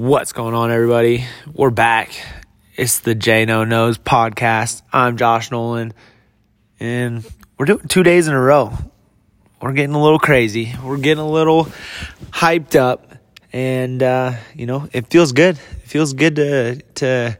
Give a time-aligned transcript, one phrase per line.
[0.00, 1.26] What's going on, everybody?
[1.52, 2.10] We're back.
[2.74, 4.80] It's the J No Knows podcast.
[4.90, 5.92] I'm Josh Nolan,
[6.80, 7.22] and
[7.58, 8.72] we're doing two days in a row.
[9.60, 10.74] We're getting a little crazy.
[10.82, 11.66] We're getting a little
[12.30, 13.12] hyped up,
[13.52, 15.58] and uh, you know it feels good.
[15.58, 17.38] It feels good to to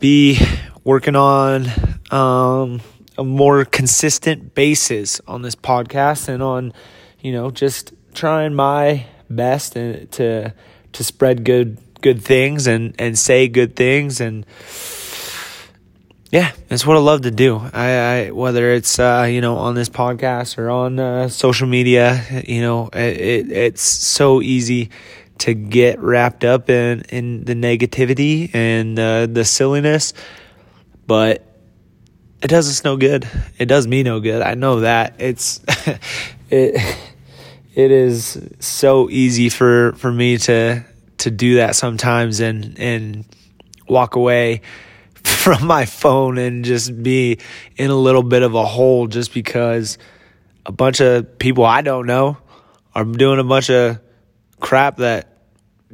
[0.00, 0.40] be
[0.82, 1.68] working on
[2.10, 2.80] um,
[3.16, 6.72] a more consistent basis on this podcast and on
[7.20, 10.52] you know just trying my best to
[10.92, 14.44] to spread good good things and and say good things and
[16.32, 17.58] yeah, that's what I love to do.
[17.58, 22.24] I, I whether it's uh, you know on this podcast or on uh, social media,
[22.48, 24.88] you know, it, it's so easy
[25.38, 30.14] to get wrapped up in in the negativity and uh, the silliness,
[31.06, 31.46] but
[32.42, 33.28] it does us no good.
[33.58, 34.40] It does me no good.
[34.40, 35.60] I know that it's
[36.50, 36.96] it
[37.74, 40.84] it is so easy for for me to
[41.18, 43.24] to do that sometimes and and
[43.88, 44.60] walk away
[45.14, 47.38] from my phone and just be
[47.76, 49.98] in a little bit of a hole just because
[50.66, 52.36] a bunch of people I don't know
[52.94, 53.98] are doing a bunch of
[54.60, 55.28] crap that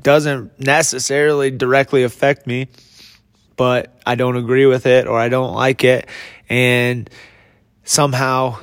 [0.00, 2.68] doesn't necessarily directly affect me,
[3.56, 6.08] but I don't agree with it or I don't like it.
[6.48, 7.08] And
[7.84, 8.58] somehow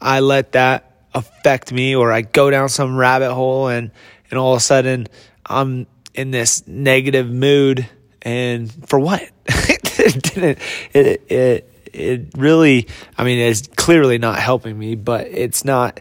[0.00, 3.90] I let that affect me or I go down some rabbit hole and,
[4.30, 5.08] and all of a sudden
[5.46, 7.88] I'm in this negative mood
[8.22, 9.22] and for what?
[9.46, 10.58] it didn't
[10.92, 16.00] it, it it really I mean it's clearly not helping me, but it's not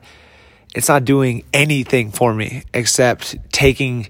[0.75, 4.09] it's not doing anything for me except taking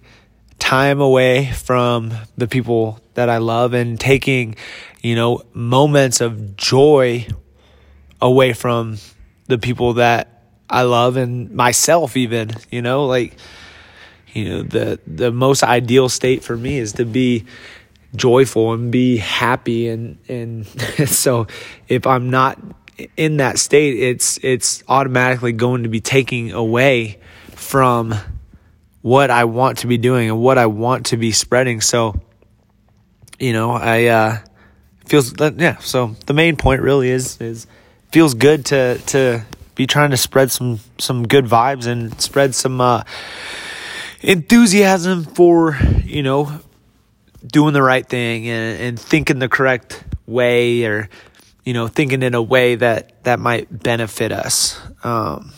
[0.60, 4.56] time away from the people that I love and taking,
[5.02, 7.28] you know, moments of joy
[8.22, 8.98] away from
[9.46, 10.37] the people that
[10.70, 13.36] I love and myself even, you know, like
[14.34, 17.46] you know, the the most ideal state for me is to be
[18.16, 20.66] joyful and be happy and and
[21.08, 21.48] so
[21.88, 22.60] if I'm not
[23.16, 27.20] in that state it's it's automatically going to be taking away
[27.52, 28.16] from
[29.02, 31.82] what I want to be doing and what I want to be spreading.
[31.82, 32.20] So
[33.40, 34.38] you know I uh
[35.06, 37.68] feels yeah so the main point really is is
[38.12, 39.46] feels good to to
[39.78, 43.04] be trying to spread some some good vibes and spread some uh,
[44.22, 46.52] enthusiasm for you know
[47.46, 51.08] doing the right thing and, and thinking the correct way or
[51.64, 54.82] you know thinking in a way that that might benefit us.
[55.04, 55.54] Um,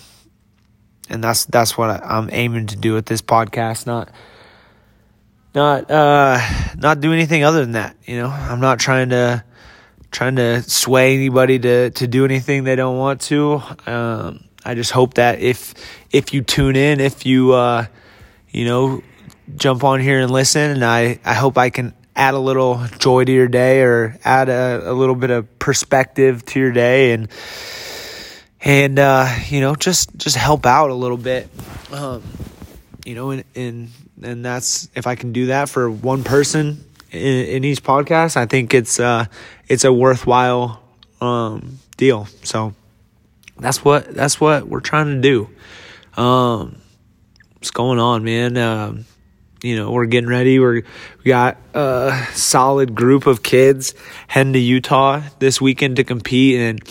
[1.10, 4.12] and that's that's what i'm aiming to do with this podcast not
[5.56, 6.40] not uh
[6.78, 8.28] not do anything other than that you know?
[8.30, 9.44] I'm not trying to
[10.12, 13.62] trying to sway anybody to to do anything they don't want to.
[13.86, 15.74] Um, I just hope that if
[16.12, 17.86] if you tune in, if you uh,
[18.50, 19.02] you know
[19.56, 23.24] jump on here and listen, and I I hope I can add a little joy
[23.24, 27.30] to your day or add a, a little bit of perspective to your day and
[28.62, 31.50] and uh, you know just just help out a little bit
[31.92, 32.22] um,
[33.06, 33.90] you know and and
[34.22, 38.46] and that's if I can do that for one person in, in each podcast, I
[38.46, 39.26] think it's uh,
[39.68, 40.82] it's a worthwhile
[41.22, 42.26] um, deal.
[42.44, 42.74] So
[43.58, 45.50] that's what that's what we're trying to do.
[46.22, 46.82] Um,
[47.56, 48.58] what's going on, man?
[48.58, 49.06] Um,
[49.62, 50.60] you know, we're getting ready.
[50.60, 50.84] We're
[51.24, 53.94] we got a solid group of kids
[54.28, 56.82] heading to Utah this weekend to compete, and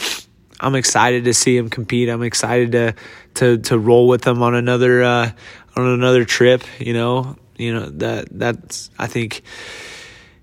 [0.61, 2.09] I'm excited to see them compete.
[2.09, 2.95] I'm excited to
[3.35, 5.31] to to roll with them on another uh,
[5.77, 6.63] on another trip.
[6.79, 9.43] You know, you know that that's I think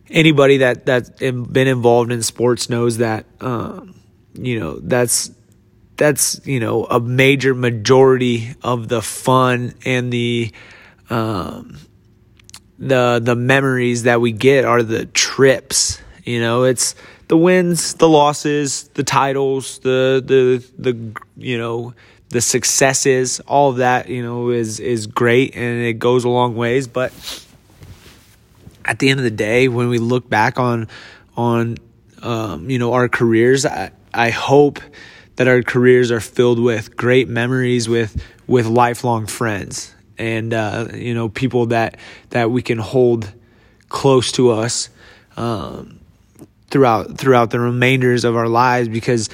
[0.10, 3.96] anybody that that's been involved in sports knows that um,
[4.34, 5.32] you know that's
[5.98, 10.52] that's you know a major majority of the fun and the
[11.10, 11.78] um,
[12.80, 16.02] the the memories that we get are the trips.
[16.24, 16.96] You know, it's
[17.28, 21.94] the wins, the losses, the titles, the the the you know
[22.30, 23.40] the successes.
[23.42, 27.14] All of that you know is is great and it goes a long ways, but
[28.86, 30.88] at the end of the day, when we look back on
[31.36, 31.78] on
[32.22, 34.80] um, you know our careers, I, I hope
[35.36, 41.14] that our careers are filled with great memories with with lifelong friends and uh, you
[41.14, 41.98] know people that
[42.30, 43.32] that we can hold
[43.90, 44.90] close to us
[45.38, 46.00] um,
[46.70, 49.30] throughout throughout the remainders of our lives because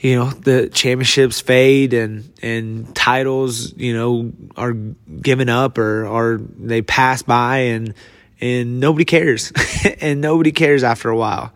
[0.00, 6.40] you know the championships fade and and titles you know are given up or or
[6.58, 7.94] they pass by and
[8.40, 9.52] and nobody cares
[10.00, 11.52] and nobody cares after a while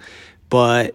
[0.49, 0.94] but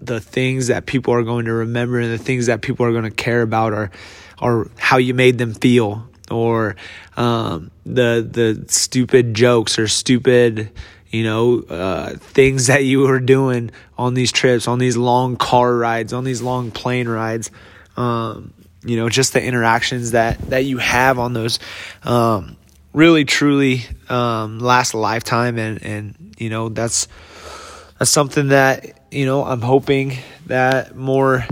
[0.00, 3.04] the things that people are going to remember and the things that people are going
[3.04, 3.90] to care about are
[4.38, 6.76] are how you made them feel or
[7.16, 10.70] um, the the stupid jokes or stupid
[11.10, 15.76] you know uh, things that you were doing on these trips, on these long car
[15.76, 17.50] rides, on these long plane rides.
[17.96, 18.52] Um,
[18.84, 21.60] you know, just the interactions that that you have on those
[22.02, 22.56] um,
[22.92, 27.08] really truly um, last a lifetime, and and you know that's
[27.98, 31.46] that's something that you know I'm hoping that more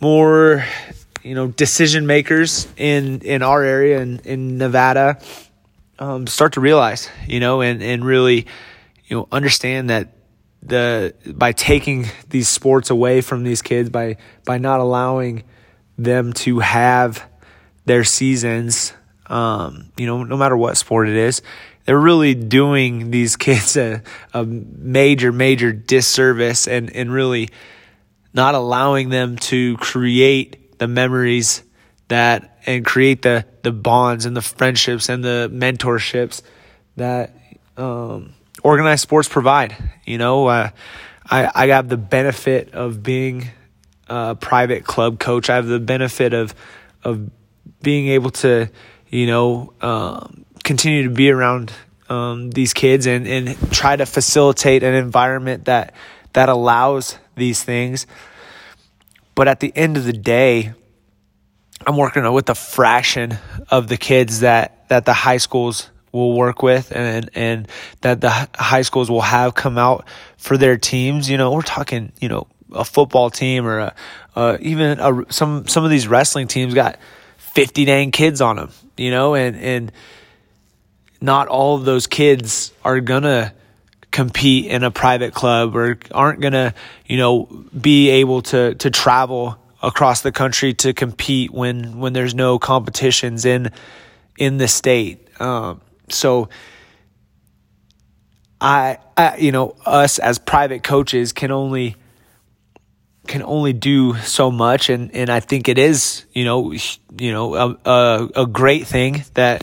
[0.00, 0.64] more
[1.22, 5.20] you know decision makers in in our area in in Nevada
[5.98, 8.46] um, start to realize you know and and really
[9.06, 10.08] you know understand that
[10.62, 15.44] the by taking these sports away from these kids by by not allowing
[15.96, 17.26] them to have
[17.84, 18.92] their seasons
[19.30, 21.42] um, you know no matter what sport it is
[21.84, 24.02] they're really doing these kids a,
[24.34, 27.48] a major major disservice and and really
[28.32, 31.62] not allowing them to create the memories
[32.08, 36.42] that and create the the bonds and the friendships and the mentorships
[36.96, 37.34] that
[37.76, 39.76] um, organized sports provide.
[40.04, 40.70] You know, uh,
[41.28, 43.48] I I have the benefit of being
[44.08, 45.48] a private club coach.
[45.48, 46.54] I have the benefit of
[47.02, 47.30] of
[47.82, 48.68] being able to,
[49.10, 51.72] you know, um, continue to be around
[52.08, 55.94] um, these kids and and try to facilitate an environment that
[56.32, 58.06] that allows these things.
[59.34, 60.74] But at the end of the day,
[61.86, 63.38] I'm working with a fraction
[63.70, 67.68] of the kids that, that the high schools will work with and, and
[68.02, 71.30] that the high schools will have come out for their teams.
[71.30, 73.94] You know, we're talking, you know, a football team or a,
[74.36, 76.98] uh, even a, some, some of these wrestling teams got
[77.38, 79.92] 50 dang kids on them, you know, and, and
[81.20, 83.52] not all of those kids are gonna
[84.10, 86.74] compete in a private club or aren't going to,
[87.06, 87.44] you know,
[87.78, 93.44] be able to to travel across the country to compete when when there's no competitions
[93.44, 93.70] in
[94.38, 95.28] in the state.
[95.40, 96.48] Um, so
[98.60, 101.96] I, I, you know, us as private coaches can only
[103.26, 107.54] can only do so much, and and I think it is, you know, you know,
[107.54, 109.62] a, a, a great thing that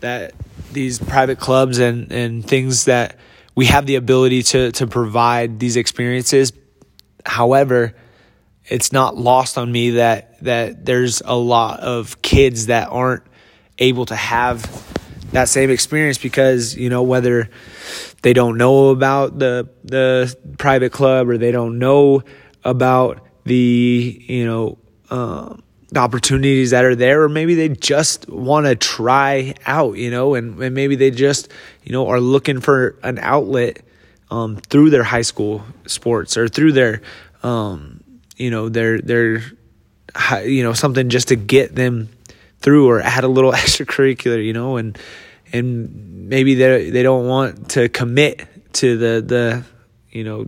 [0.00, 0.34] that
[0.72, 3.16] these private clubs and and things that
[3.54, 6.52] we have the ability to to provide these experiences.
[7.24, 7.94] However,
[8.64, 13.24] it's not lost on me that that there's a lot of kids that aren't
[13.78, 14.64] able to have
[15.32, 17.50] that same experience because you know whether
[18.22, 22.22] they don't know about the the private club or they don't know
[22.64, 24.78] about the you know
[25.90, 30.34] the opportunities that are there, or maybe they just want to try out, you know,
[30.34, 31.50] and, and maybe they just,
[31.82, 33.80] you know, are looking for an outlet
[34.30, 37.02] um, through their high school sports or through their,
[37.42, 38.02] um,
[38.36, 39.42] you know, their their,
[40.44, 42.08] you know, something just to get them
[42.60, 44.96] through or add a little extracurricular, you know, and
[45.52, 49.64] and maybe they they don't want to commit to the the,
[50.12, 50.46] you know,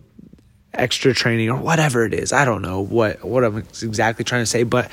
[0.74, 2.32] extra training or whatever it is.
[2.32, 4.90] I don't know what what I'm exactly trying to say, but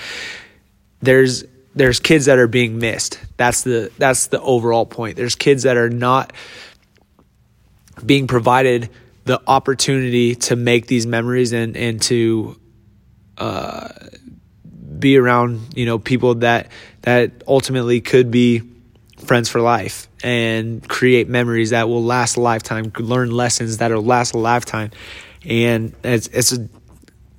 [1.02, 1.44] there's
[1.76, 3.20] there's kids that are being missed.
[3.38, 5.16] That's the that's the overall point.
[5.16, 6.34] There's kids that are not
[8.06, 8.90] being provided
[9.26, 12.60] the opportunity to make these memories and and to
[13.38, 13.90] uh,
[14.98, 16.68] be around you know people that
[17.02, 18.62] that ultimately could be
[19.26, 24.02] friends for life and create memories that will last a lifetime learn lessons that will
[24.02, 24.92] last a lifetime
[25.46, 26.68] and it's it's a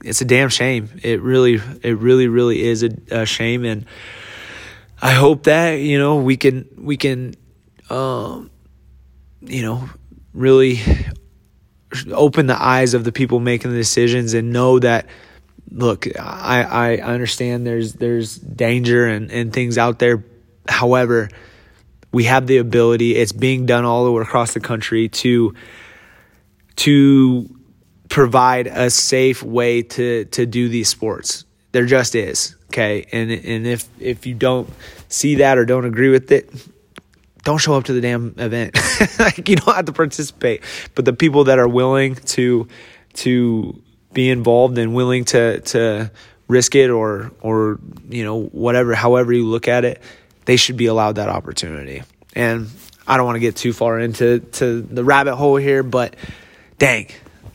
[0.03, 0.89] it's a damn shame.
[1.03, 3.87] It really it really really is a, a shame, and
[5.01, 7.35] I hope that you know we can we can
[7.89, 8.51] um,
[9.41, 9.89] you know
[10.33, 10.81] really
[12.13, 15.07] open the eyes of the people making the decisions and know that
[15.71, 20.25] look I, I understand there's there's danger and, and things out there
[20.69, 21.29] however
[22.13, 25.55] we have the ability it's being done all over across the country to
[26.77, 27.60] to
[28.11, 31.47] provide a safe way to to do these sports.
[31.73, 32.57] There just is.
[32.67, 33.07] Okay.
[33.11, 34.69] And and if if you don't
[35.09, 36.51] see that or don't agree with it,
[37.45, 38.77] don't show up to the damn event.
[39.19, 40.63] like you don't have to participate.
[40.95, 42.69] But the people that are willing to
[43.15, 46.11] to be involved and willing to to
[46.49, 50.03] risk it or or you know whatever however you look at it,
[50.45, 52.03] they should be allowed that opportunity.
[52.35, 52.69] And
[53.07, 56.17] I don't want to get too far into to the rabbit hole here, but
[56.79, 57.09] dang,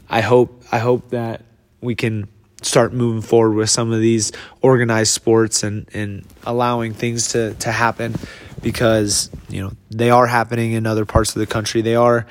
[0.10, 1.44] I hope I hope that
[1.82, 2.28] we can
[2.62, 4.32] start moving forward with some of these
[4.62, 8.16] organized sports and, and allowing things to, to happen
[8.62, 11.82] because you know they are happening in other parts of the country.
[11.82, 12.26] They are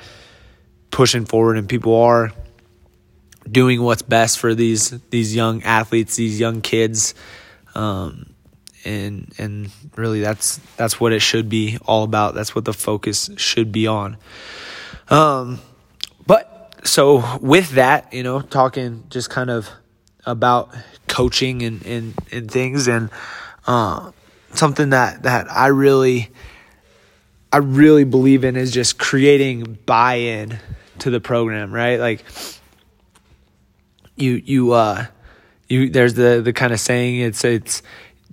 [0.91, 2.31] pushing forward and people are
[3.49, 7.15] doing what's best for these these young athletes, these young kids.
[7.73, 8.35] Um,
[8.85, 12.35] and and really that's that's what it should be all about.
[12.35, 14.17] That's what the focus should be on.
[15.09, 15.59] Um,
[16.85, 19.69] so with that, you know, talking just kind of
[20.25, 20.73] about
[21.07, 23.09] coaching and and, and things and
[23.67, 24.11] uh,
[24.53, 26.29] something that that I really
[27.51, 30.59] I really believe in is just creating buy-in
[30.99, 31.99] to the program, right?
[31.99, 32.23] Like
[34.15, 35.05] you you uh
[35.67, 37.81] you there's the the kind of saying it's it's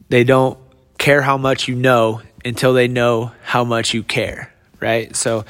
[0.09, 0.59] they don't
[0.99, 5.15] care how much you know until they know how much you care, right?
[5.17, 5.45] So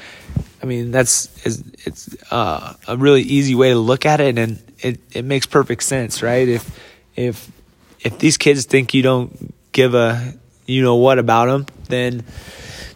[0.63, 5.01] I mean that's it's uh, a really easy way to look at it and it
[5.11, 6.47] it makes perfect sense, right?
[6.47, 6.79] If
[7.17, 7.51] if
[7.99, 10.33] if these kids think you don't give a
[10.65, 12.23] you know what about them, then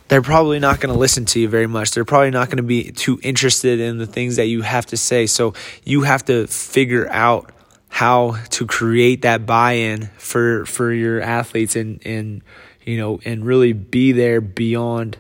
[0.07, 1.91] they're probably not going to listen to you very much.
[1.91, 4.97] They're probably not going to be too interested in the things that you have to
[4.97, 5.27] say.
[5.27, 7.51] So you have to figure out
[7.89, 12.43] how to create that buy-in for for your athletes and and
[12.85, 15.17] you know and really be there beyond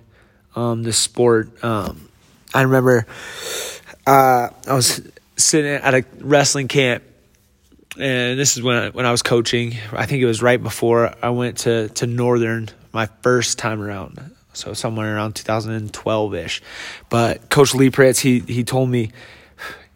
[0.55, 1.61] um, the sport.
[1.61, 2.06] Um,
[2.57, 3.05] I remember
[4.07, 7.03] uh, I was sitting at a wrestling camp,
[7.99, 9.75] and this is when I, when I was coaching.
[9.91, 14.31] I think it was right before I went to to Northern my first time around
[14.53, 16.63] so somewhere around 2012 ish.
[17.09, 19.11] But Coach Lee Pritz, he he told me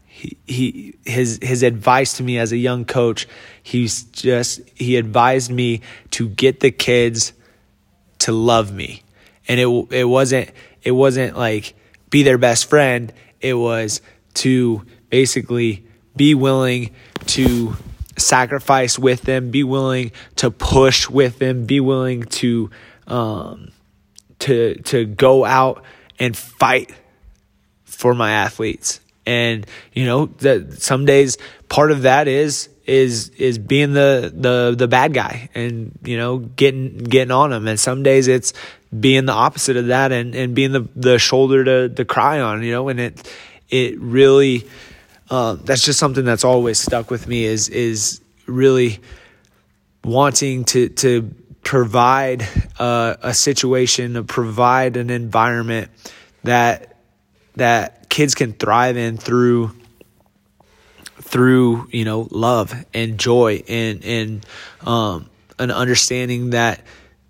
[0.05, 3.27] he, he his his advice to me as a young coach,
[3.63, 7.33] he's just he advised me to get the kids
[8.19, 9.01] to love me,
[9.47, 10.51] and it it wasn't
[10.83, 11.73] it wasn't like
[12.11, 13.11] be their best friend.
[13.39, 14.01] It was
[14.35, 15.83] to basically
[16.15, 16.91] be willing
[17.27, 17.75] to
[18.17, 22.69] sacrifice with them, be willing to push with them, be willing to
[23.07, 23.71] um,
[24.39, 25.83] to to go out
[26.19, 26.91] and fight
[27.83, 28.99] for my athletes.
[29.31, 31.37] And you know that some days
[31.69, 36.39] part of that is is is being the the the bad guy and you know
[36.39, 37.67] getting getting on them.
[37.67, 38.53] And some days it's
[38.97, 42.63] being the opposite of that and and being the the shoulder to to cry on.
[42.63, 43.31] You know, and it
[43.69, 44.67] it really
[45.29, 48.99] um, that's just something that's always stuck with me is is really
[50.03, 51.33] wanting to to
[51.63, 52.41] provide
[52.79, 55.89] a, a situation, to provide an environment
[56.43, 56.90] that
[57.55, 59.71] that kids can thrive in through
[61.21, 64.45] through you know love and joy and and
[64.81, 65.29] um,
[65.59, 66.81] an understanding that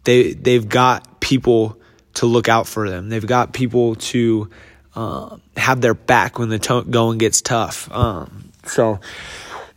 [0.04, 1.78] they they've got people
[2.16, 3.10] to look out for them.
[3.10, 4.50] They've got people to
[4.96, 7.92] uh, have their back when the to- going gets tough.
[7.92, 9.00] Um, so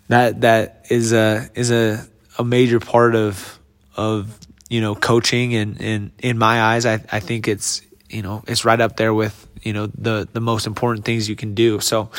[0.08, 2.04] that that is a is a
[2.38, 3.58] a major part of
[3.96, 7.82] of you know coaching and and in my eyes I I think it's
[8.14, 11.34] you know it's right up there with you know the the most important things you
[11.34, 11.80] can do.
[11.80, 12.10] So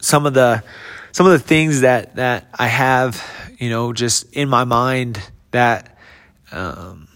[0.00, 0.64] some of the
[1.12, 3.22] some of the things that that I have
[3.58, 5.98] you know just in my mind that
[6.50, 7.08] um,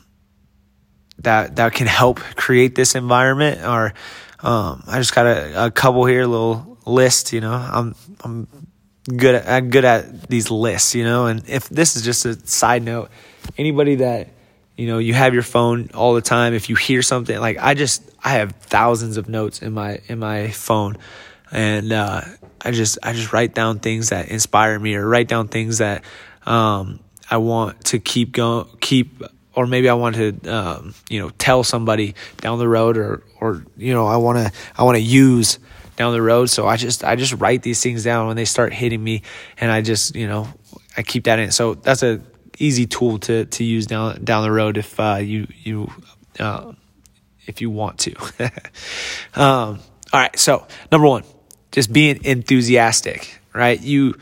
[1.18, 3.94] that that can help create this environment or
[4.40, 7.52] um, I just got a, a couple here a little list you know.
[7.52, 8.46] I'm I'm
[9.06, 11.26] good at, I'm good at these lists you know.
[11.26, 13.10] And if this is just a side note
[13.56, 14.28] anybody that
[14.76, 16.54] you know you have your phone all the time.
[16.54, 20.18] If you hear something like i just i have thousands of notes in my in
[20.18, 20.98] my phone.
[21.52, 22.22] And uh,
[22.60, 26.04] i just i just write down things that inspire me or write down things that
[26.44, 29.22] um, i want to keep going keep
[29.54, 33.64] or maybe i want to um, you know tell somebody down the road or or
[33.76, 35.58] you know i want to i want to use
[35.96, 36.46] down the road.
[36.46, 39.22] So i just i just write these things down when they start hitting me
[39.58, 40.48] and i just you know
[40.96, 41.50] i keep that in.
[41.50, 42.20] So that's a
[42.58, 45.90] easy tool to to use down down the road if uh, you you
[46.38, 46.72] uh,
[47.46, 48.14] if you want to.
[49.40, 49.80] um,
[50.12, 51.24] all right, so number one,
[51.72, 53.80] just being enthusiastic, right?
[53.80, 54.14] You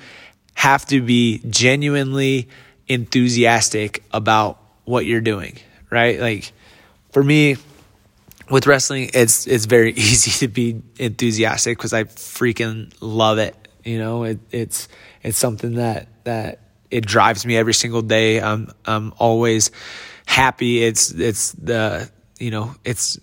[0.55, 2.49] have to be genuinely
[2.89, 5.59] enthusiastic about what you're doing,
[5.91, 6.21] right?
[6.21, 6.53] Like
[7.13, 7.57] for me
[8.51, 13.57] with wrestling, it's it's very easy to be enthusiastic because I freaking love it.
[13.85, 14.89] You know, it, it's
[15.23, 16.61] it's something that that
[16.95, 18.41] it drives me every single day.
[18.41, 19.73] I'm I'm always
[20.27, 20.83] happy.
[20.85, 22.09] It's it's the
[22.39, 23.19] you know it's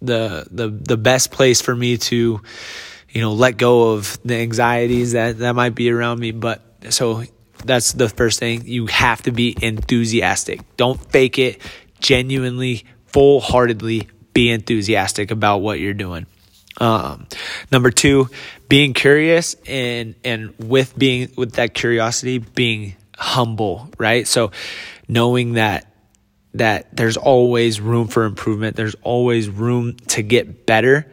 [0.00, 2.40] the the the best place for me to
[3.08, 6.30] you know let go of the anxieties that that might be around me.
[6.30, 7.24] But so
[7.64, 8.62] that's the first thing.
[8.64, 10.60] You have to be enthusiastic.
[10.76, 11.60] Don't fake it.
[11.98, 16.26] Genuinely, full heartedly be enthusiastic about what you're doing.
[16.80, 17.26] Um,
[17.70, 18.28] number two,
[18.68, 24.26] being curious and, and with being, with that curiosity, being humble, right?
[24.26, 24.50] So
[25.08, 25.90] knowing that,
[26.54, 28.76] that there's always room for improvement.
[28.76, 31.06] There's always room to get better.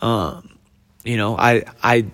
[0.00, 0.56] Um,
[1.04, 2.06] you know, I, I,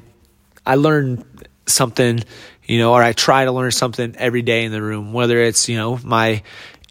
[0.64, 1.24] I learn
[1.66, 2.20] something,
[2.64, 5.68] you know, or I try to learn something every day in the room, whether it's,
[5.68, 6.42] you know, my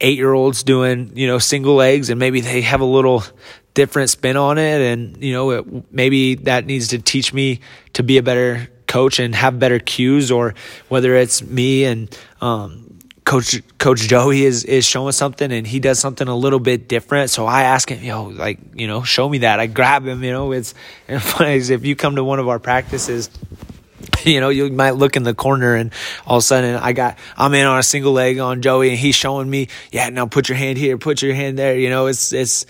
[0.02, 3.24] eight year olds doing, you know, single legs and maybe they have a little
[3.74, 4.82] different spin on it.
[4.82, 7.60] And, you know, it, maybe that needs to teach me
[7.94, 10.56] to be a better coach and have better cues or
[10.88, 12.86] whether it's me and, um,
[13.26, 17.30] Coach Coach Joey is is showing something and he does something a little bit different.
[17.30, 19.60] So I ask him, you know, like you know, show me that.
[19.60, 20.52] I grab him, you know.
[20.52, 20.74] It's
[21.08, 23.30] if you come to one of our practices,
[24.26, 25.92] you know, you might look in the corner and
[26.26, 28.98] all of a sudden I got, I'm in on a single leg on Joey and
[28.98, 31.78] he's showing me, yeah, now put your hand here, put your hand there.
[31.78, 32.66] You know, it's, it's,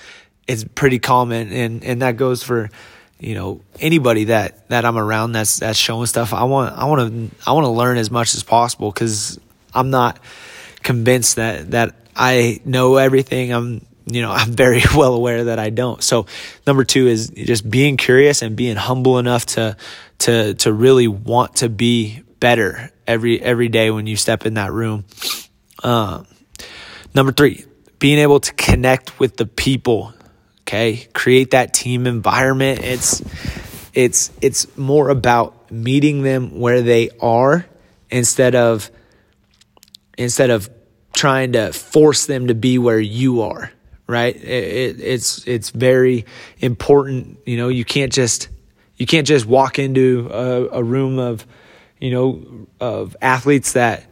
[0.50, 1.54] it's pretty common.
[1.54, 2.72] And, and that goes for,
[3.20, 6.34] you know, anybody that, that I'm around that's, that's showing stuff.
[6.34, 9.40] I want, I want to, I want to learn as much as possible because
[9.76, 10.20] I'm not
[10.82, 13.54] convinced that, that I know everything.
[13.54, 16.02] I'm, you know, I'm very well aware that I don't.
[16.02, 16.26] So
[16.66, 19.78] number two is just being curious and being humble enough to,
[20.20, 24.72] to, to really want to be better every, every day when you step in that
[24.72, 25.06] room.
[25.84, 26.26] Um,
[27.14, 27.66] number three,
[28.00, 30.14] being able to connect with the people.
[30.70, 31.08] Okay.
[31.14, 32.82] Create that team environment.
[32.84, 33.24] It's,
[33.96, 37.66] it's, it's more about meeting them where they are
[38.12, 38.92] instead of,
[40.16, 40.70] instead of
[41.12, 43.72] trying to force them to be where you are
[44.06, 44.36] right?
[44.36, 46.26] It, it, it's it's very
[46.58, 47.38] important.
[47.46, 48.50] You know, you can't just
[48.98, 51.46] you can't just walk into a, a room of
[52.00, 54.12] you know of athletes that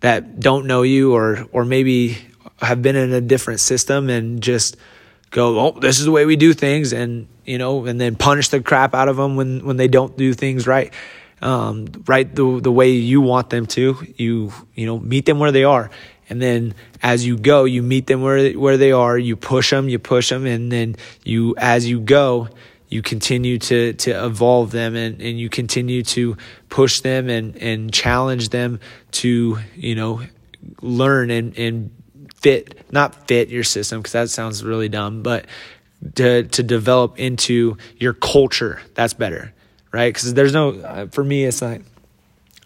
[0.00, 2.18] that don't know you or or maybe
[2.60, 4.76] have been in a different system and just
[5.30, 8.48] go, oh, this is the way we do things, and you know, and then punish
[8.48, 10.92] the crap out of them when when they don't do things right,
[11.42, 13.96] um, right the the way you want them to.
[14.16, 15.90] You you know, meet them where they are,
[16.28, 19.88] and then as you go, you meet them where, where they are, you push them,
[19.88, 22.48] you push them, and then you, as you go,
[22.88, 26.36] you continue to, to evolve them and, and you continue to
[26.68, 28.80] push them and, and challenge them
[29.10, 30.22] to, you know,
[30.82, 31.90] learn and, and
[32.42, 35.46] fit, not fit your system, because that sounds really dumb, but
[36.14, 38.80] to, to develop into your culture.
[38.94, 39.52] That's better,
[39.92, 40.12] right?
[40.12, 41.82] Because there's no, for me, it's like,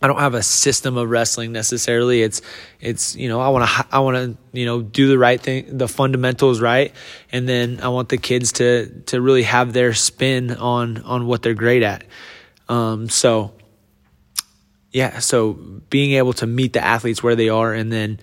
[0.03, 2.23] I don't have a system of wrestling necessarily.
[2.23, 2.41] It's
[2.81, 5.77] it's you know I want to I want to you know do the right thing,
[5.77, 6.95] the fundamentals right,
[7.31, 11.43] and then I want the kids to to really have their spin on on what
[11.43, 12.05] they're great at.
[12.69, 13.53] Um, so
[14.91, 15.53] yeah, so
[15.91, 18.21] being able to meet the athletes where they are and then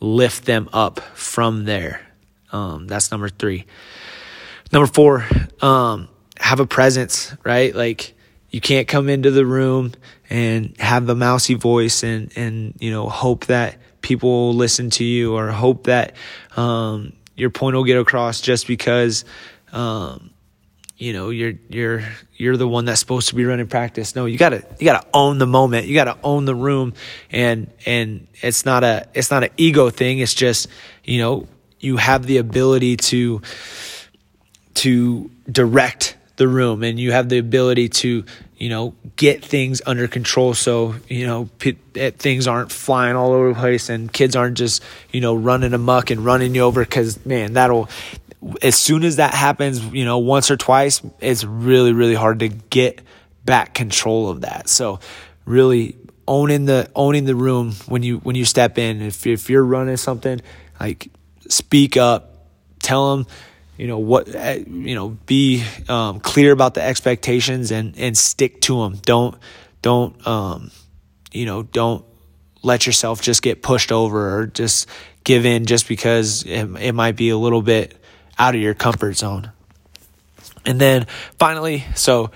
[0.00, 2.00] lift them up from there.
[2.52, 3.66] Um, that's number three.
[4.72, 5.26] Number four,
[5.60, 7.74] um, have a presence, right?
[7.74, 8.14] Like
[8.50, 9.92] you can't come into the room
[10.30, 15.04] and have a mousy voice and and you know hope that people will listen to
[15.04, 16.14] you or hope that
[16.56, 19.24] um, your point will get across just because
[19.72, 20.30] um,
[20.96, 22.02] you know you're you're
[22.36, 24.14] you're the one that's supposed to be running practice.
[24.14, 25.86] No you gotta you gotta own the moment.
[25.86, 26.94] You gotta own the room.
[27.30, 30.20] And and it's not a it's not an ego thing.
[30.20, 30.68] It's just
[31.04, 31.48] you know
[31.80, 33.42] you have the ability to
[34.74, 38.24] to direct the room and you have the ability to
[38.56, 40.54] you know get things under control.
[40.54, 44.56] So you know p- eh, things aren't flying all over the place and kids aren't
[44.56, 44.82] just
[45.12, 47.90] you know running amuck and running you over because man that'll
[48.62, 52.48] as soon as that happens you know once or twice it's really really hard to
[52.48, 53.00] get
[53.46, 54.68] back control of that.
[54.68, 54.98] So
[55.46, 55.96] really
[56.28, 59.96] owning the owning the room when you when you step in if, if you're running
[59.96, 60.40] something
[60.80, 61.08] like
[61.48, 62.48] speak up
[62.82, 63.26] tell them
[63.76, 68.60] you know what eh, you know be um, clear about the expectations and and stick
[68.60, 69.36] to them don't
[69.82, 70.72] don't um,
[71.30, 72.04] you know don't
[72.64, 74.88] let yourself just get pushed over or just
[75.22, 77.96] give in just because it, it might be a little bit
[78.38, 79.50] out of your comfort zone
[80.64, 81.06] and then
[81.38, 82.30] finally so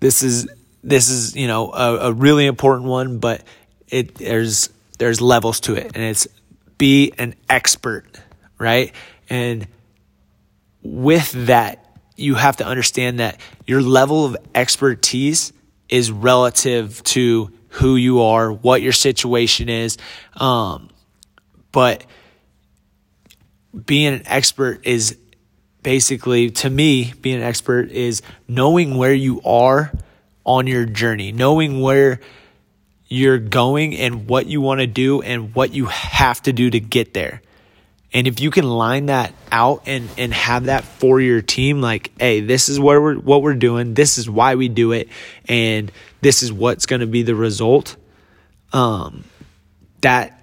[0.00, 0.48] this is
[0.82, 3.42] this is you know a, a really important one but
[3.88, 6.26] it there's there's levels to it and it's
[6.78, 8.20] be an expert
[8.58, 8.92] right
[9.28, 9.66] and
[10.82, 11.84] with that,
[12.16, 15.52] you have to understand that your level of expertise
[15.88, 19.98] is relative to who you are, what your situation is.
[20.36, 20.88] Um,
[21.70, 22.04] but
[23.86, 25.17] being an expert is
[25.88, 29.90] basically, to me, being an expert is knowing where you are
[30.44, 32.20] on your journey, knowing where
[33.06, 36.78] you're going and what you want to do and what you have to do to
[36.78, 37.40] get there.
[38.12, 42.10] And if you can line that out and, and have that for your team, like,
[42.20, 45.08] hey, this is what we're what we're doing, this is why we do it,
[45.48, 47.96] and this is what's gonna be the result,
[48.74, 49.24] um,
[50.02, 50.38] that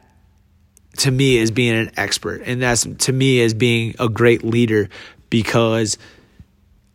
[0.97, 2.41] to me is being an expert.
[2.45, 4.89] And that's to me is being a great leader
[5.29, 5.97] because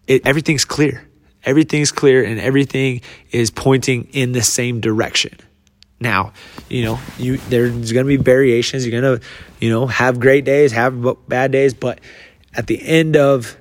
[0.07, 1.07] it, everything's clear.
[1.45, 5.37] Everything's clear and everything is pointing in the same direction.
[6.01, 6.33] Now,
[6.69, 8.87] you know, you there's going to be variations.
[8.87, 9.27] You're going to,
[9.61, 12.01] you know, have great days, have bad days, but
[12.55, 13.57] at the end of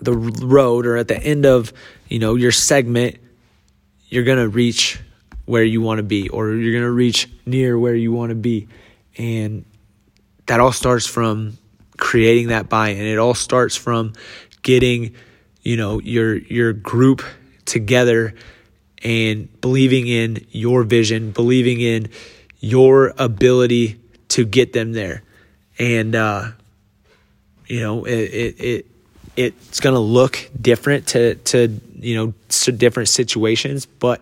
[0.00, 1.72] the road or at the end of,
[2.08, 3.16] you know, your segment,
[4.08, 5.00] you're going to reach
[5.46, 8.36] where you want to be or you're going to reach near where you want to
[8.36, 8.68] be.
[9.18, 9.64] And
[10.46, 11.58] that all starts from
[12.00, 13.06] creating that buy-in.
[13.06, 14.14] It all starts from
[14.62, 15.14] getting,
[15.62, 17.22] you know, your your group
[17.64, 18.34] together
[19.02, 22.08] and believing in your vision, believing in
[22.58, 25.22] your ability to get them there.
[25.78, 26.50] And, uh,
[27.66, 28.86] you know, it, it, it
[29.36, 33.86] it's going to look different to, to, you know, to different situations.
[33.86, 34.20] But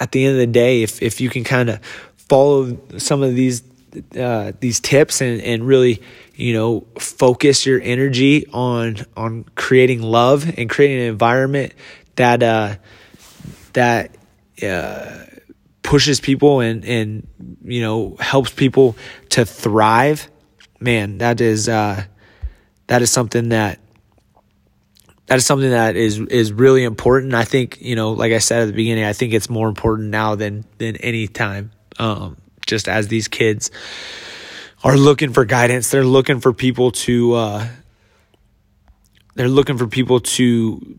[0.00, 1.80] at the end of the day, if, if you can kind of
[2.28, 3.62] follow some of these,
[4.18, 6.02] uh, these tips and, and really,
[6.34, 11.72] you know, focus your energy on, on creating love and creating an environment
[12.16, 12.76] that, uh,
[13.72, 14.16] that
[14.62, 15.24] uh,
[15.86, 17.26] pushes people and and
[17.64, 18.96] you know helps people
[19.30, 20.28] to thrive,
[20.80, 22.04] man, that is uh,
[22.88, 23.78] that is something that
[25.26, 27.34] that is something that is is really important.
[27.34, 30.10] I think you know, like I said at the beginning, I think it's more important
[30.10, 31.70] now than than any time.
[31.98, 33.70] Um, just as these kids
[34.84, 37.68] are looking for guidance, they're looking for people to uh,
[39.34, 40.98] they're looking for people to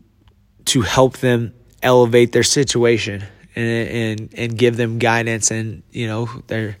[0.66, 6.28] to help them elevate their situation and and and give them guidance and you know
[6.48, 6.76] there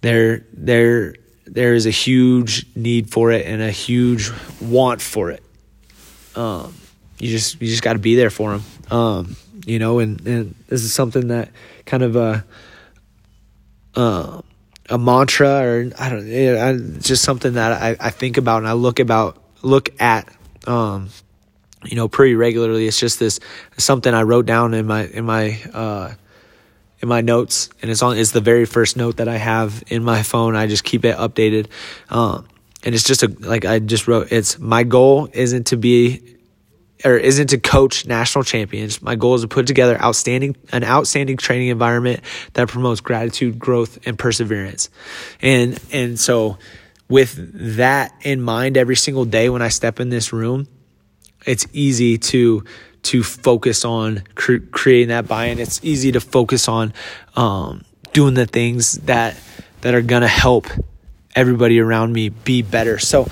[0.00, 1.14] there there
[1.46, 5.42] there is a huge need for it and a huge want for it.
[6.34, 6.74] Um
[7.18, 10.54] you just you just got to be there for them um you know and and
[10.68, 11.50] this is something that
[11.86, 12.44] kind of a
[13.96, 14.40] uh,
[14.88, 18.72] a mantra or I don't know, just something that I, I think about and I
[18.72, 20.28] look about look at
[20.66, 21.08] um
[21.84, 22.86] you know, pretty regularly.
[22.86, 23.40] It's just this
[23.76, 26.14] something I wrote down in my in my uh,
[27.00, 28.16] in my notes, and it's on.
[28.16, 30.56] It's the very first note that I have in my phone.
[30.56, 31.68] I just keep it updated,
[32.10, 32.46] um,
[32.84, 34.32] and it's just a like I just wrote.
[34.32, 36.35] It's my goal isn't to be
[37.06, 39.00] or isn't to coach national champions.
[39.00, 42.20] My goal is to put together outstanding an outstanding training environment
[42.54, 44.90] that promotes gratitude, growth, and perseverance.
[45.40, 46.58] And and so
[47.08, 47.36] with
[47.76, 50.66] that in mind every single day when I step in this room,
[51.46, 52.64] it's easy to
[53.04, 55.60] to focus on cre- creating that buy-in.
[55.60, 56.92] It's easy to focus on
[57.36, 59.40] um, doing the things that
[59.82, 60.66] that are gonna help
[61.36, 62.98] everybody around me be better.
[62.98, 63.28] So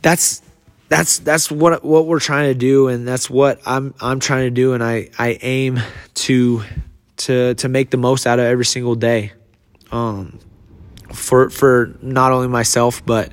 [0.00, 0.40] that's
[0.88, 4.50] that's that's what what we're trying to do, and that's what I'm I'm trying to
[4.50, 5.80] do, and I I aim
[6.14, 6.62] to
[7.18, 9.32] to to make the most out of every single day,
[9.90, 10.38] um,
[11.12, 13.32] for for not only myself but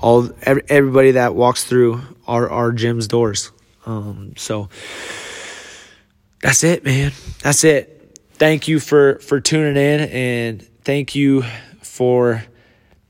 [0.00, 3.50] all everybody that walks through our our gym's doors.
[3.84, 4.68] Um, so
[6.42, 7.12] that's it, man.
[7.42, 8.18] That's it.
[8.34, 11.44] Thank you for for tuning in, and thank you
[11.82, 12.44] for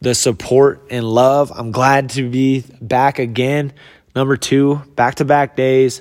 [0.00, 1.52] the support and love.
[1.54, 3.72] I'm glad to be back again.
[4.14, 6.00] Number two, back to back days,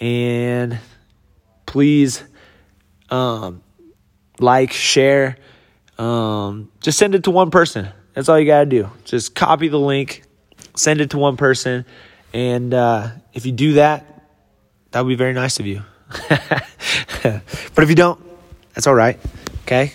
[0.00, 0.78] and
[1.66, 2.24] please,
[3.10, 3.62] um,
[4.40, 5.36] like, share,
[5.98, 7.88] um, just send it to one person.
[8.14, 8.90] That's all you gotta do.
[9.04, 10.22] Just copy the link,
[10.74, 11.84] send it to one person
[12.32, 14.06] and uh, if you do that,
[14.90, 15.82] that would be very nice of you.
[16.28, 17.42] but
[17.78, 18.20] if you don't,
[18.74, 19.18] that's all right.
[19.62, 19.92] Okay.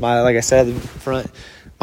[0.00, 1.30] My, like I said at the front,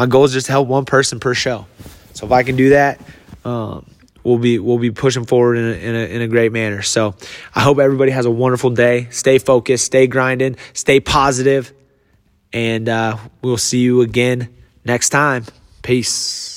[0.01, 1.67] my goal is just to help one person per show.
[2.13, 2.99] So if I can do that,
[3.45, 3.85] um,
[4.23, 6.81] we'll be we'll be pushing forward in a, in a, in a great manner.
[6.81, 7.13] So
[7.53, 9.09] I hope everybody has a wonderful day.
[9.11, 11.71] Stay focused, stay grinding, stay positive,
[12.51, 14.49] and uh, we'll see you again
[14.83, 15.45] next time.
[15.83, 16.50] Peace.